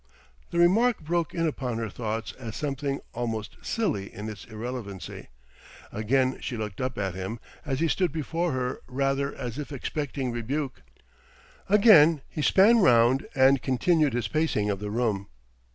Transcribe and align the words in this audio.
The 0.49 0.57
remark 0.57 0.99
broke 1.01 1.35
in 1.35 1.45
upon 1.47 1.77
her 1.77 1.87
thoughts 1.87 2.31
as 2.31 2.55
something 2.55 3.01
almost 3.13 3.57
silly 3.61 4.11
in 4.11 4.29
its 4.29 4.45
irrelevancy. 4.45 5.27
Again 5.91 6.39
she 6.41 6.57
looked 6.57 6.81
up 6.81 6.97
at 6.97 7.13
him 7.13 7.39
as 7.67 7.81
he 7.81 7.87
stood 7.87 8.11
before 8.11 8.51
her 8.51 8.81
rather 8.87 9.31
as 9.35 9.59
if 9.59 9.71
expecting 9.71 10.31
rebuke. 10.31 10.81
Again 11.69 12.21
he 12.27 12.41
span 12.41 12.79
round 12.79 13.27
and 13.35 13.61
continued 13.61 14.13
his 14.13 14.27
pacing 14.27 14.71
of 14.71 14.79
the 14.79 14.89
room. 14.89 15.27